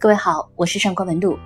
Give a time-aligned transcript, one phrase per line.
[0.00, 1.36] 各位好，我是上官文露。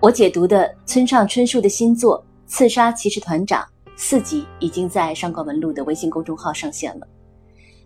[0.00, 3.62] 我解读的村上春树的新作《刺杀骑士团长》
[3.96, 7.08] 四集已经在上官文露的微信公众号上线了。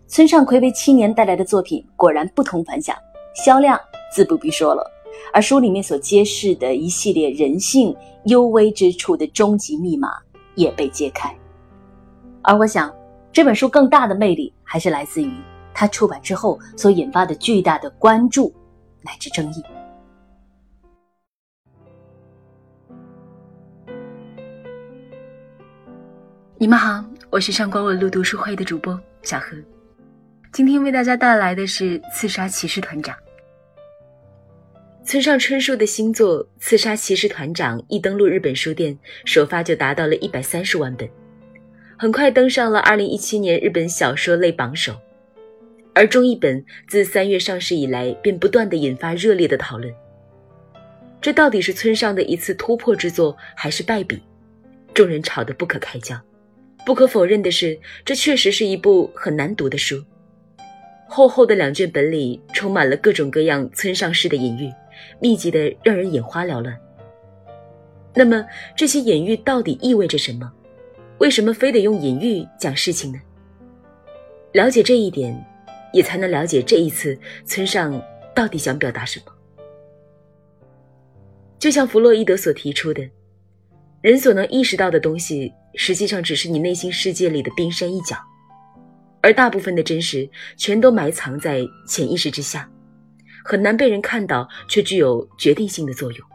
[0.07, 2.93] 村上暌违七年带来的作品果然不同凡响，
[3.41, 3.79] 销量
[4.13, 4.85] 自不必说了。
[5.31, 10.09] 而书里面所揭示的一系列人性幽微之处的终极密码
[10.55, 11.33] 也被揭开。
[12.41, 12.93] 而我想，
[13.31, 15.31] 这本书更大的魅力还是来自于
[15.73, 18.53] 它出版之后所引发的巨大的关注
[19.01, 19.63] 乃至争议。
[26.61, 28.93] 你们好，我是上官文露读书会的主播
[29.23, 29.57] 小何，
[30.53, 33.15] 今天为大家带来的是《刺杀骑士团长》。
[35.03, 41.09] 村上春树的新作《刺杀骑士团长》一登陆日本书店，首发就达到了一百三十万本，
[41.97, 44.95] 很快登上了二零一七年日本小说类榜首。
[45.95, 49.91] 而中译本自三月上市以来，便不断的引发热烈的讨论。
[51.19, 54.21] 这到底是村上的一次突破之作，还是败笔？
[54.93, 56.15] 众人吵得不可开交。
[56.85, 60.03] 不可否认的是，这确实是一部很难读的书。
[61.07, 64.71] 厚厚的两卷本里，充满了各种各样村上式的隐喻，
[65.19, 66.75] 密集的让人眼花缭乱。
[68.15, 70.51] 那么，这些隐喻到底意味着什么？
[71.19, 73.21] 为什么非得用隐喻讲事情呢？
[74.53, 75.45] 了解这一点，
[75.93, 78.01] 也才能了解这一次村上
[78.33, 79.25] 到底想表达什么。
[81.59, 83.07] 就像弗洛伊德所提出的，
[84.01, 85.53] 人所能意识到的东西。
[85.75, 88.17] 实际上只是你内心世界里的冰山一角，
[89.21, 92.69] 而大部分的真实全都埋藏在潜意识之下，
[93.45, 96.27] 很难被人看到，却具有决定性的作用。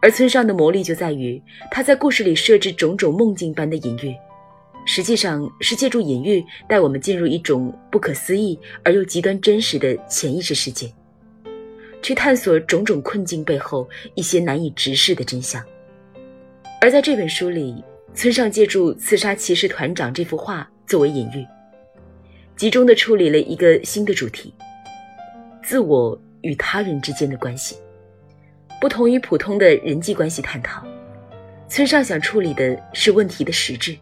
[0.00, 4.14] 而村上的魔力就在于他在故事里设置种种梦境般的隐喻，
[4.86, 10.90] 实际上是借助隐喻带我们进入一种不可思议而又极端真实的潜意识世界，
[12.00, 15.62] 去探索种种困境背后一些难以直视的真相。
[16.80, 17.84] 而在这本书里。
[18.12, 21.46] 村上借助《刺杀骑士团长》这幅画作为隐喻，
[22.56, 24.52] 集中的处理了一个新的主题：
[25.62, 27.76] 自我与他人之间的关系。
[28.80, 30.84] 不同于普通的人际关系探讨，
[31.68, 33.96] 村上想处理的是问题的实质：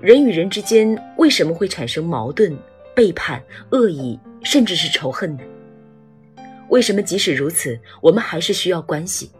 [0.00, 2.56] 人与人之间为什么会产生矛盾、
[2.94, 5.42] 背叛、恶意，甚至是仇恨呢？
[6.68, 9.30] 为什么即使如此，我们还是需要关系？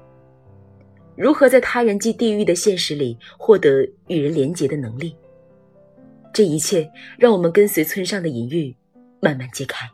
[1.16, 5.16] 如何在他人即地狱的现实里获得与人连结的能力？
[6.32, 8.74] 这一切让我们跟随村上的隐喻，
[9.20, 9.88] 慢慢揭开。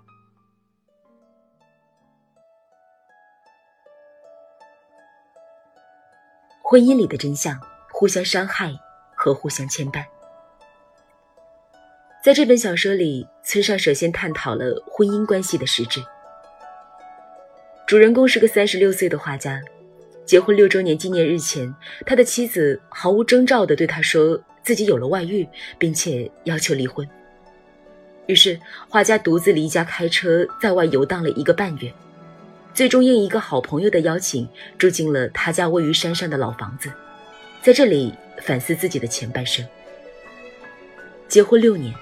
[6.63, 7.61] 婚姻里的真相，
[7.93, 8.73] 互相伤害
[9.15, 10.05] 和互相牵绊。
[12.25, 16.03] 在这本小说里，村上首先探讨了婚姻关系的实质。
[17.87, 19.61] 主人公是个三十六岁的画家。
[20.31, 21.75] 结婚六周年纪念日前，
[22.07, 25.45] 他的妻子毫无征兆地对他说自己有了外遇，
[25.77, 27.05] 并且要求离婚。
[28.27, 28.57] 于是，
[28.89, 31.93] 画家独自离家开车在外游荡了一个半月，
[32.73, 34.49] 最终应一个好朋友的邀请，
[34.79, 36.89] 住进了他家位于山上的老房子，
[37.61, 39.67] 在这里反思自己的前半生。
[41.27, 41.93] 结婚六年，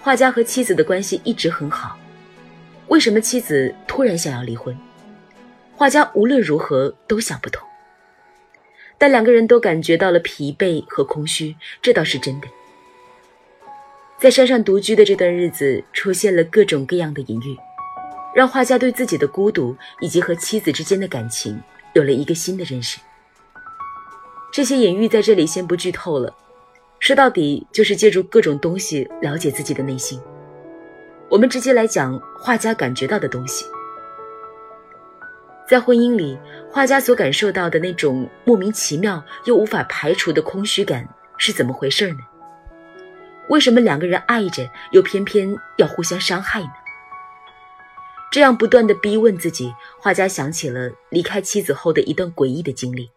[0.00, 1.96] 画家和妻子的关系一直很好，
[2.88, 4.76] 为什么妻子突然想要离婚？
[5.76, 7.66] 画家无论如何都想不通，
[8.96, 12.46] 但两个人都感觉到了疲惫和空虚，这倒是真的。
[14.18, 17.58] 在山上独居的这段日子，出现了各种各样的隐喻，
[18.34, 21.60] 让画家对自己的孤独以及和妻子之间的感情
[21.92, 23.00] 有了一个新的认识。
[24.52, 26.32] 这些隐喻在这里先不剧透了，
[27.00, 30.20] 说到底就是借助各种东西了解自己的内心。
[31.28, 33.66] 我们直接来讲画家感觉到的东西。
[35.66, 36.38] 在婚姻里，
[36.70, 41.08] 画家所感受到的那种莫名其妙又无法排除的空虚感
[41.38, 42.18] 是怎么回事呢？
[43.48, 46.68] 为什么两个人爱着，又偏偏要互相伤害呢？
[48.30, 53.10] 这样不断的逼问自己，画家想起了离开妻子后的一段诡异的经历。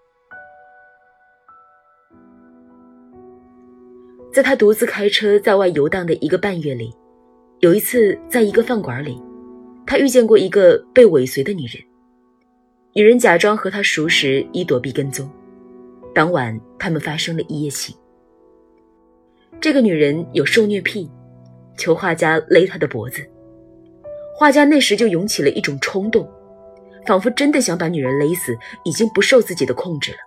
[4.31, 6.93] 在他独自开车在外游荡的一个半月里，
[7.59, 9.21] 有一次在一个饭馆里，
[9.85, 11.86] 他遇见过一个被尾随的女人。
[12.97, 15.31] 女人假装和他熟识，以躲避跟踪。
[16.15, 17.95] 当晚，他们发生了一夜情。
[19.61, 21.07] 这个女人有受虐癖，
[21.77, 23.21] 求画家勒她的脖子。
[24.35, 26.27] 画家那时就涌起了一种冲动，
[27.05, 30.17] 仿佛真的想把女人勒死，已经不受自己的控制了。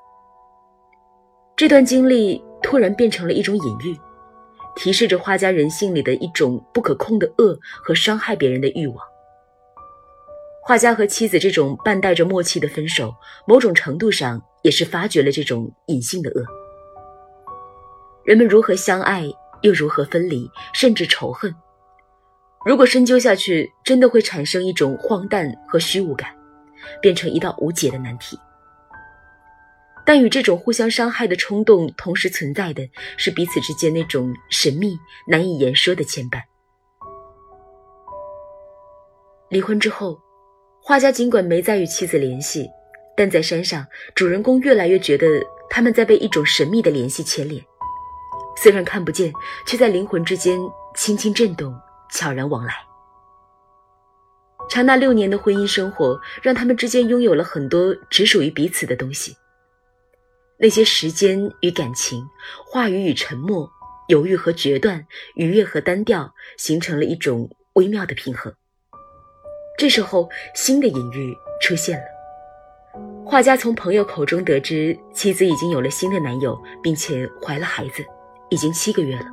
[1.57, 3.99] 这段经历突然变成了一种隐喻，
[4.77, 8.97] 提示着画家人性里的一种不可控的恶和伤害别人的欲望。
[10.63, 13.15] 画家和妻子这种半带着默契的分手，
[13.47, 16.45] 某种程度上也是发掘了这种隐性的恶。
[18.25, 19.25] 人们如何相爱，
[19.63, 21.53] 又如何分离，甚至仇恨？
[22.65, 26.31] 如果深究下去，真的会产生一种荒诞和虚无感，
[27.01, 28.39] 变成一道无解的难题。
[30.05, 32.87] 但与这种互相伤害的冲动同时存在的
[33.17, 36.43] 是彼此之间那种神秘、难以言说的牵绊。
[39.49, 40.21] 离婚之后，
[40.83, 42.69] 画家尽管没再与妻子联系，
[43.17, 45.27] 但在山上，主人公越来越觉得
[45.69, 47.63] 他们在被一种神秘的联系牵连，
[48.57, 49.33] 虽然看不见，
[49.67, 50.59] 却在灵魂之间
[50.95, 51.75] 轻轻震动。
[52.13, 52.75] 悄然往来。
[54.69, 59.37] 长达六年的婚姻生活，让他们之间拥有了很多只属于彼此的东西。
[60.59, 62.27] 那些时间与感情，
[62.67, 63.71] 话语与沉默，
[64.09, 65.07] 犹豫和决断，
[65.37, 68.53] 愉悦和单调，形成了一种微妙的平衡。
[69.81, 72.05] 这时候，新的隐喻出现了。
[73.25, 78.05] 画家从朋友口中得知，妻子已经有了新的男友，并且怀了孩子，
[78.51, 79.25] 已经七个月了。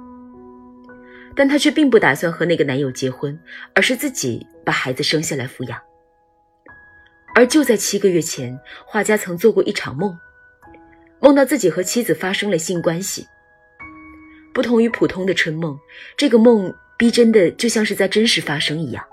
[1.35, 3.37] 但她却并不打算和那个男友结婚，
[3.75, 5.77] 而是自己把孩子生下来抚养。
[7.35, 10.17] 而就在七个月前，画家曾做过一场梦，
[11.19, 13.27] 梦到自己和妻子发生了性关系。
[14.53, 15.77] 不同于普通的春梦，
[16.15, 19.03] 这个梦逼真的就像是在真实发生一样。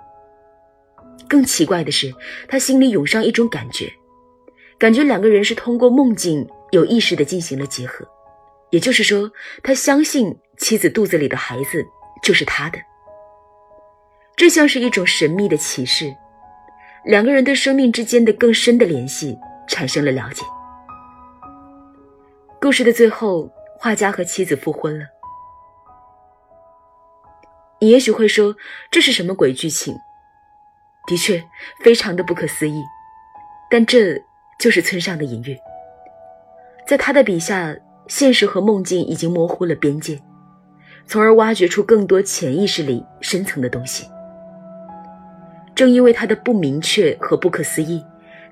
[1.35, 2.15] 更奇怪的是，
[2.47, 3.93] 他心里涌上一种感觉，
[4.79, 8.07] 感觉两个人是通过梦境有意识的进行了结合，
[8.71, 9.29] 也就是说，
[9.61, 11.85] 他相信妻子肚子里的孩子。
[12.23, 12.79] 就是他的，
[14.35, 16.15] 这像是一种神秘的启示，
[17.05, 19.37] 两个人对生命之间的更深的联系
[19.69, 20.43] 产生了了解。
[22.63, 25.05] 故事的最后，画家和妻子复婚了。
[27.81, 28.57] 你也许会说，
[28.91, 29.95] 这是什么鬼剧情？
[31.07, 31.43] 的确，
[31.81, 32.83] 非常的不可思议，
[33.71, 34.23] 但这
[34.59, 35.57] 就是村上的隐喻。
[36.87, 37.77] 在他的笔下，
[38.09, 40.21] 现实和梦境已经模糊了边界。
[41.07, 44.07] 从而挖掘出更多潜意识里深层的东西。
[45.75, 48.03] 正因为它的不明确和不可思议，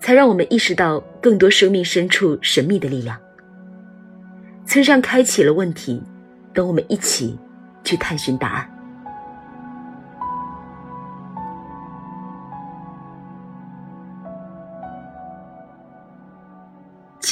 [0.01, 3.19] 才让我们意识到更多生命深处神秘的力量。
[4.67, 6.03] 村上开启了问题，
[6.53, 7.39] 等我们一起
[7.85, 8.82] 去探寻答案。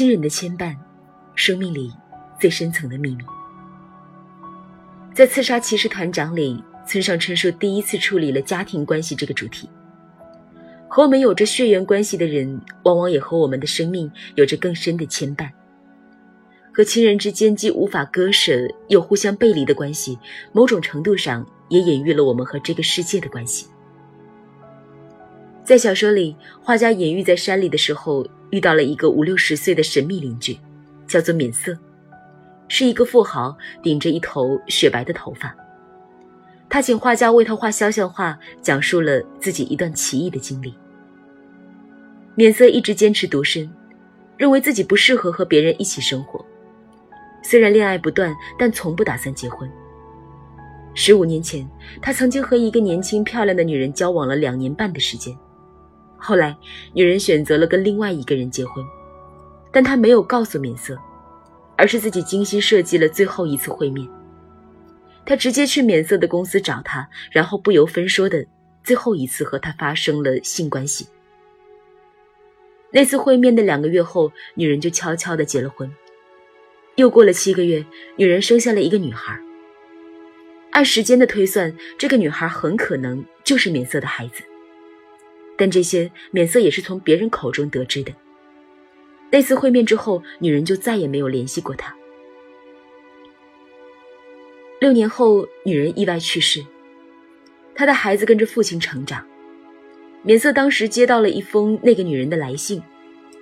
[0.01, 0.75] 亲人的牵绊，
[1.35, 1.93] 生命里
[2.41, 3.23] 最深层的秘密。
[5.15, 9.69] 在《刺杀骑士团长》里，村上春树第一次处理了家庭关系这个主题。
[10.89, 15.51] 和我们有着血缘关系的人，往往也和我们的生命有着更深的牵绊。
[16.73, 20.19] 和亲人之间既无法割舍又互相背离的关系，
[20.55, 23.67] 某种程度上也隐喻了我们和这个世界的关系。
[25.71, 30.59] 在小说里，画家隐喻在山里的时候，遇到了一个五六十岁的神秘邻居，
[31.07, 31.79] 叫做免色。
[32.67, 35.55] 是一个富豪，顶着一头雪白的头发。
[36.69, 40.75] 他请画家为他画肖像画，讲述了自己一段奇异的经历。
[42.35, 43.71] 免色一直坚持独身，
[44.37, 46.45] 认为自己不适合和别人一起生活。
[47.45, 49.71] 虽然恋爱不断，但从不打算结婚。
[50.95, 51.65] 十五年前，
[52.03, 55.33] 他曾经和一个年轻漂亮的女人交往了两年半的时间，
[56.21, 56.57] 后来
[56.93, 58.85] 女人选择了跟另外一个人结婚，
[59.73, 60.97] 但她没有告诉免色。
[61.77, 64.07] 而是自己精心设计了最后一次会面。
[65.25, 68.45] 他直接去免色的公司找他，然后不由分说的
[68.85, 71.07] 最后一次和他发生了性关系。
[72.91, 75.91] 那次会面的两个月后，女人就悄悄的结了婚。
[76.97, 77.83] 又过了七个月，
[78.17, 79.41] 女人生下了一个女孩。
[80.73, 84.43] 按时间的推算，这个女孩很可能就是免色的孩子。
[85.61, 88.11] 但这些免色也是从别人口中得知的。
[89.31, 91.95] 那次会面之后，女人就再也没有联系过他。
[94.81, 96.65] 六年后，女人意外去世，
[97.75, 99.23] 她的孩子跟着父亲成长。
[100.23, 102.83] 免色当时接到了一封那个女人的来信，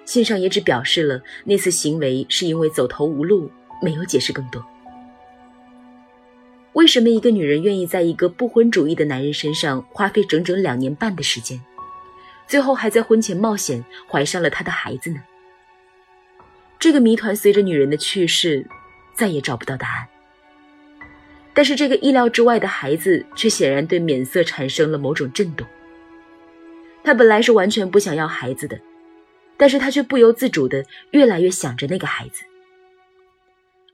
[0.05, 3.49] 信上也只表示了那次行为是因为走投无路，
[3.81, 4.61] 没有解释更多。
[6.73, 11.61] 为什么一个女人愿意在一个不婚主义的男人身上花费整整两年半的时间，
[12.49, 15.21] 最后还在婚前冒险怀上了他的孩子呢？
[16.79, 18.67] 这个谜团随着女人的去世，
[19.15, 20.09] 再也找不到答案。
[21.53, 25.67] 但是这个意料之外的孩子却显然对免色产生了某种震动。
[27.05, 28.81] 他本来是完全不想要孩子的，
[29.57, 32.45] 但是他却不由自主的越来越想着那个孩子。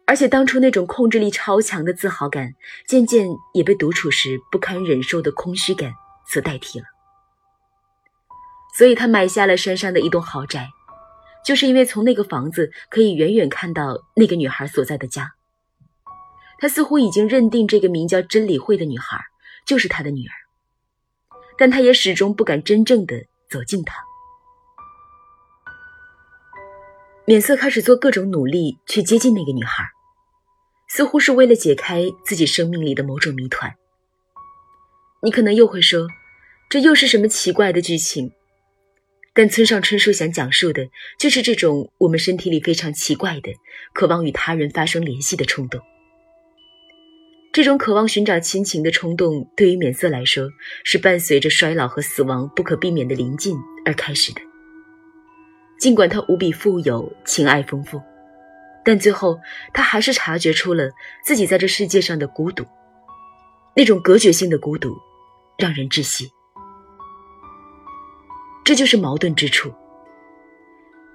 [0.04, 2.54] 而且当初那种控制力超强的自豪感，
[2.86, 5.90] 渐渐也被独处时不堪忍受的空虚感
[6.26, 6.84] 所代替了。
[8.76, 10.68] 所以他买下了山上的一栋豪宅，
[11.44, 15.32] 就是因为从那个房子可以远远看到那个女孩所在的家。
[16.58, 19.20] 他似乎已经认定这个名叫真理会的女孩
[19.66, 20.34] 就是他的女儿，
[21.56, 23.14] 但他也始终不敢真正的
[23.48, 23.94] 走近她。
[27.26, 29.84] 免瑟开始做各种努力去接近那个女孩，
[30.88, 33.74] 似乎是为了解开自己生命里的某种谜团。
[35.22, 36.06] 你可能又会说，
[36.68, 38.32] 这又是什么奇怪的剧情？
[39.34, 40.88] 但村上春树想讲述的
[41.18, 43.50] 就是这种我们身体里非常奇怪的
[43.92, 45.80] 渴望与他人发生联系的冲动。
[47.52, 50.48] 这种渴望寻找亲情的冲动，对于免瑟来说，
[50.84, 54.40] 是伴随着衰老和死亡不可避免的临近而开始的。
[55.78, 58.00] 尽管他无比富有，情爱丰富，
[58.84, 59.38] 但最后
[59.72, 60.90] 他还是察觉出了
[61.24, 62.64] 自己在这世界上的孤独，
[63.76, 64.96] 那种隔绝性的孤独，
[65.58, 66.30] 让人窒息。
[68.64, 69.70] 这就是矛盾之处。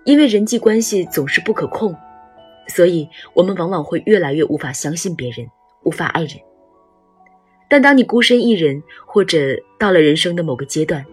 [0.05, 1.95] 因为人际关系总是不可控，
[2.67, 5.47] 所以我们往往会越来越无法相信别人，
[5.83, 6.33] 无法爱人。
[7.69, 11.05] 但当你孤身一人，或者到了人生的某个阶段，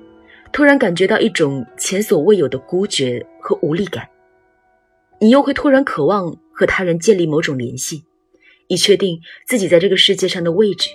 [0.52, 4.08] 突然感觉到一种前所未有的孤绝和无力感，
[5.20, 8.04] 你又会突然渴望和他人建立某种联系，
[8.68, 10.88] 以确定自己在这个世界上的位置，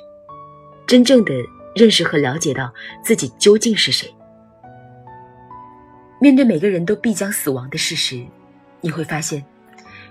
[0.87, 1.33] 真正的
[1.75, 4.11] 认识和了解到自己究竟是谁。
[6.23, 8.23] 面对每个人都必将死亡的事实，
[8.79, 9.43] 你会发现，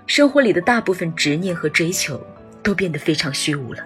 [0.07, 2.21] 生活里的大部分执念和追求
[2.61, 3.81] 都变得非常虚无了。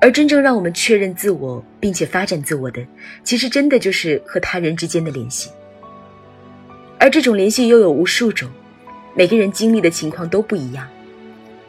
[0.00, 2.82] 而真正让我们确认自我并且发展自我的，
[3.22, 5.50] 其实真的就是和他人之间的联系。
[6.98, 8.48] 而这种联系又有无数种，
[9.14, 10.88] 每个人经历的情况都不一样，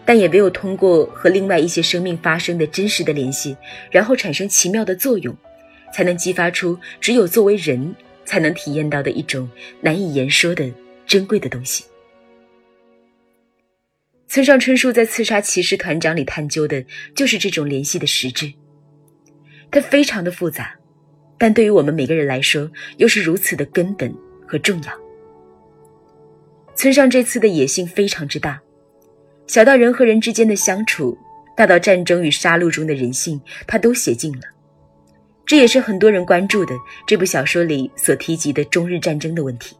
[0.05, 3.57] 但也唯有通过和另外一些生命发生的真实的联系，
[3.91, 5.35] 然后产生奇妙的作用，
[5.93, 7.93] 才能激发出只有作为人。
[8.29, 9.49] 才能体验到的一种
[9.81, 10.71] 难以言说的
[11.07, 11.83] 珍贵的东西。
[14.27, 18.53] 村上春树在《刺杀骑士团长》里探究的就是这种联系的实质。
[19.71, 20.75] 它非常的复杂，
[21.39, 24.13] 但对于我们每个人来说，又是如此的根本
[24.47, 24.93] 和重要。
[26.75, 28.61] 村上这次的野性非常之大，
[29.47, 31.17] 小到人和人之间的相处，
[31.57, 34.41] 大到战争与杀戮中的人性，他都写尽了。
[35.49, 36.75] 这也是很多人关注的
[37.07, 39.75] 这部小说里所提及的中日战争的问题。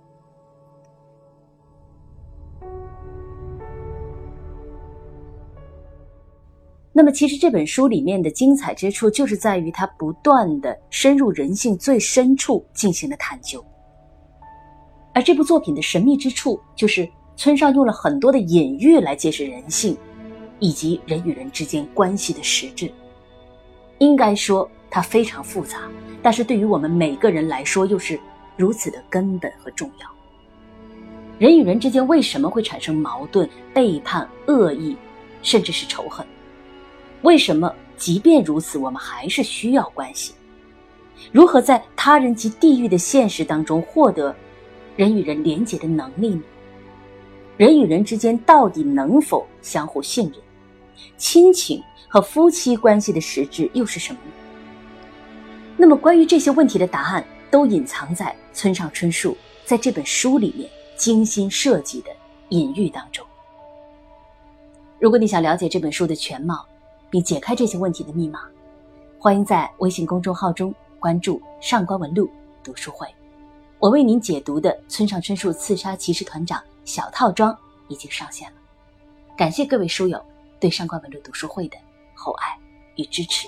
[6.92, 13.64] 那么，其实这本书里面的精彩之处，就是在于它不断的深入人性最深处进行了探究。
[15.14, 19.96] 而这部作品的神秘之处，就是村上用了很多的隐喻来揭示人性，
[20.58, 22.92] 以及人与人之间关系的实质。
[24.00, 24.68] 应该说。
[24.90, 25.90] 它非常复杂，
[26.22, 28.20] 但是对于我们每个人来说，又是
[28.58, 30.08] 如此的根本和重要。
[31.38, 34.98] 人与人之间为什么会产生矛盾、背叛、恶意，
[35.42, 36.26] 甚至是仇恨？
[37.22, 40.34] 为什么即便如此，我们还是需要关系？
[41.32, 44.36] 如何在他人及地域的现实当中获得
[44.96, 46.42] 人与人连结的能力呢？
[47.58, 50.36] 人与人之间到底能否相互信任？
[51.18, 54.32] 亲情和夫妻关系的实质又是什么呢？
[55.82, 62.12] 那么，关于这些问题的答案，都隐藏在村上春树在这本书里面精心设计的
[62.50, 63.26] 隐喻当中。
[65.00, 66.68] 如果你想了解这本书的全貌，
[67.10, 68.42] 并解开这些问题的密码，
[69.18, 72.30] 欢迎在微信公众号中关注“上官文录
[72.62, 73.08] 读书会”。
[73.80, 77.58] 我为您解读的村上春树《刺杀骑士团长》小套装
[77.88, 78.58] 已经上线了。
[79.38, 80.22] 感谢各位书友
[80.60, 81.78] 对上官文录读书会的
[82.14, 82.60] 厚爱
[82.98, 83.48] 与支持。